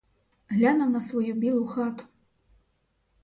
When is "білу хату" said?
1.33-2.03